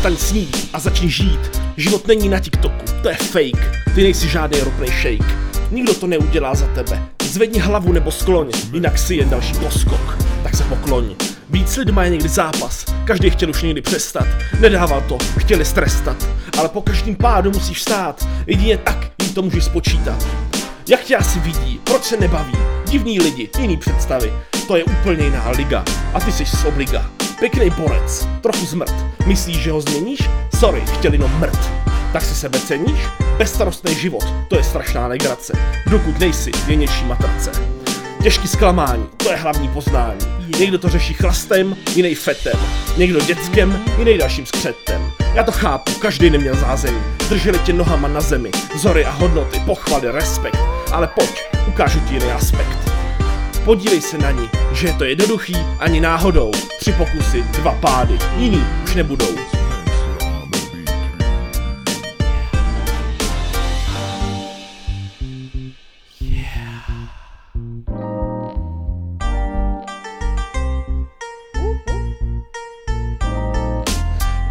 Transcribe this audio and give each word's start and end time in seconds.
Přestaň 0.00 0.16
snít 0.16 0.70
a 0.72 0.78
začni 0.78 1.10
žít. 1.10 1.60
Život 1.76 2.06
není 2.06 2.28
na 2.28 2.38
TikToku, 2.38 2.84
to 3.02 3.08
je 3.08 3.14
fake. 3.14 3.82
Ty 3.94 4.02
nejsi 4.02 4.28
žádný 4.28 4.60
ropný 4.60 4.86
shake. 4.86 5.36
Nikdo 5.70 5.94
to 5.94 6.06
neudělá 6.06 6.54
za 6.54 6.66
tebe. 6.66 7.02
Zvedni 7.22 7.60
hlavu 7.60 7.92
nebo 7.92 8.10
skloň, 8.10 8.50
jinak 8.72 8.98
si 8.98 9.14
jen 9.14 9.30
další 9.30 9.54
poskok. 9.54 10.18
Tak 10.42 10.56
se 10.56 10.64
pokloň. 10.64 11.14
Víc 11.50 11.76
lidma 11.76 12.04
je 12.04 12.10
někdy 12.10 12.28
zápas, 12.28 12.84
každý 13.04 13.30
chtěl 13.30 13.50
už 13.50 13.62
někdy 13.62 13.82
přestat. 13.82 14.26
Nedával 14.60 15.00
to, 15.00 15.18
chtěli 15.38 15.64
strestat, 15.64 16.26
ale 16.58 16.68
po 16.68 16.82
každém 16.82 17.16
pádu 17.16 17.50
musíš 17.50 17.78
vstát. 17.78 18.28
Jedině 18.46 18.78
tak 18.78 19.10
jim 19.22 19.34
to 19.34 19.42
můžeš 19.42 19.64
spočítat. 19.64 20.26
Jak 20.88 21.00
tě 21.00 21.16
asi 21.16 21.40
vidí, 21.40 21.80
proč 21.84 22.02
se 22.02 22.16
nebaví? 22.16 22.56
Divní 22.88 23.20
lidi, 23.20 23.48
jiný 23.58 23.76
představy, 23.76 24.32
to 24.66 24.76
je 24.76 24.84
úplně 24.84 25.24
jiná 25.24 25.50
liga. 25.50 25.84
A 26.14 26.20
ty 26.20 26.32
jsi 26.32 26.46
z 26.46 26.64
obliga. 26.64 27.19
Pěkný 27.40 27.70
borec, 27.70 28.28
trochu 28.40 28.66
zmrt. 28.66 28.94
Myslíš, 29.26 29.56
že 29.56 29.70
ho 29.70 29.80
změníš? 29.80 30.30
Sorry, 30.58 30.80
chtěl 30.80 31.12
jenom 31.12 31.38
mrt. 31.38 31.70
Tak 32.12 32.22
si 32.22 32.34
sebe 32.34 32.58
ceníš? 32.60 33.00
Bezstarostný 33.38 33.94
život, 33.94 34.24
to 34.48 34.56
je 34.56 34.64
strašná 34.64 35.06
legrace. 35.06 35.52
Dokud 35.86 36.18
nejsi, 36.18 36.50
je 36.66 36.76
něčí 36.76 37.04
matrace. 37.04 37.50
Těžký 38.22 38.48
zklamání, 38.48 39.06
to 39.16 39.30
je 39.30 39.36
hlavní 39.36 39.68
poznání. 39.68 40.20
Někdo 40.58 40.78
to 40.78 40.88
řeší 40.88 41.14
chlastem, 41.14 41.76
jiný 41.94 42.14
fetem. 42.14 42.60
Někdo 42.96 43.20
dětskem, 43.20 43.84
jiný 43.98 44.18
dalším 44.18 44.46
skřetem. 44.46 45.12
Já 45.34 45.42
to 45.42 45.52
chápu, 45.52 45.92
každý 45.92 46.30
neměl 46.30 46.54
zázemí. 46.54 47.00
Drželi 47.28 47.58
tě 47.58 47.72
nohama 47.72 48.08
na 48.08 48.20
zemi, 48.20 48.50
vzory 48.74 49.04
a 49.04 49.10
hodnoty, 49.10 49.60
pochvaly, 49.66 50.10
respekt. 50.10 50.58
Ale 50.92 51.06
pojď, 51.06 51.42
ukážu 51.68 52.00
ti 52.00 52.14
jiný 52.14 52.30
aspekt. 52.30 52.89
Podívej 53.64 54.00
se 54.00 54.18
na 54.18 54.30
ní, 54.30 54.48
že 54.72 54.86
je 54.86 54.92
to 54.92 55.04
jednoduchý 55.04 55.56
ani 55.78 56.00
náhodou. 56.00 56.50
Tři 56.78 56.92
pokusy, 56.92 57.42
dva 57.42 57.72
pády, 57.74 58.18
jiný 58.36 58.64
už 58.84 58.94
nebudou. 58.94 59.26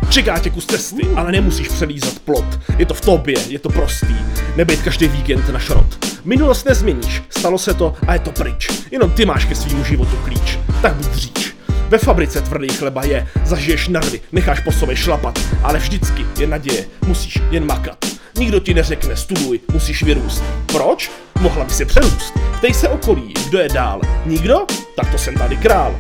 Čeká 0.10 0.40
tě 0.40 0.50
kus 0.50 0.66
cesty, 0.66 1.08
ale 1.16 1.32
nemusíš 1.32 1.68
přelízat 1.68 2.20
plot. 2.20 2.60
Je 2.78 2.86
to 2.86 2.94
v 2.94 3.02
tobě, 3.02 3.36
je 3.48 3.60
to 3.60 3.70
prostý. 3.70 4.16
Nebejt 4.56 4.82
každý 4.82 5.08
víkend 5.08 5.50
na 5.50 5.60
šrot. 5.60 6.09
Minulost 6.30 6.66
nezměníš, 6.66 7.24
stalo 7.30 7.58
se 7.58 7.74
to 7.74 7.94
a 8.08 8.14
je 8.14 8.20
to 8.20 8.32
pryč. 8.32 8.70
Jenom 8.92 9.12
ty 9.12 9.26
máš 9.26 9.46
ke 9.46 9.56
svýmu 9.56 9.84
životu 9.84 10.18
klíč. 10.24 10.60
Tak 10.82 10.94
buď 10.94 11.14
říč. 11.14 11.56
Ve 11.90 11.98
fabrice 11.98 12.42
tvrdý 12.42 12.68
chleba 12.68 13.04
je, 13.04 13.28
zažiješ 13.46 13.88
narvy, 13.88 14.22
necháš 14.32 14.60
po 14.60 14.72
sobě 14.72 14.96
šlapat, 14.96 15.40
ale 15.64 15.80
vždycky 15.80 16.26
je 16.40 16.48
naděje, 16.48 16.86
musíš 17.08 17.40
jen 17.52 17.66
makat. 17.66 18.06
Nikdo 18.38 18.60
ti 18.60 18.74
neřekne, 18.74 19.16
studuj, 19.16 19.60
musíš 19.74 20.04
vyrůst. 20.04 20.44
Proč? 20.66 21.12
Mohla 21.42 21.66
by 21.66 21.74
si 21.74 21.86
přerůst. 21.86 22.34
Ptej 22.58 22.74
se 22.74 22.90
okolí, 22.90 23.34
kdo 23.48 23.60
je 23.60 23.70
dál. 23.70 24.02
Nikdo? 24.26 24.66
Tak 24.96 25.12
to 25.12 25.18
jsem 25.18 25.36
tady 25.36 25.58
král. 25.58 25.96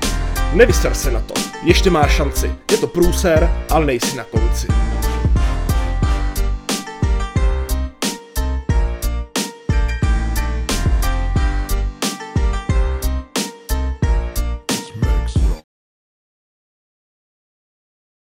Nevyser 0.53 0.93
se 0.93 1.11
na 1.11 1.19
to, 1.19 1.33
ještě 1.63 1.89
máš 1.89 2.11
šanci. 2.11 2.51
Je 2.71 2.77
to 2.77 2.87
průser, 2.87 3.51
ale 3.69 3.85
nejsi 3.85 4.17
na 4.17 4.23
konci. 4.23 4.67